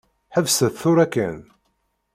Ḥebset 0.35 0.71
tura 0.81 1.05
kan. 1.13 1.37